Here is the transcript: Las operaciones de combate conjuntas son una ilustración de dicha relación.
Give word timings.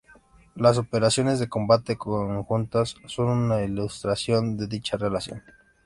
Las 0.55 0.79
operaciones 0.79 1.37
de 1.37 1.47
combate 1.47 1.95
conjuntas 1.95 2.95
son 3.05 3.27
una 3.27 3.61
ilustración 3.61 4.57
de 4.57 4.65
dicha 4.65 4.97
relación. 4.97 5.43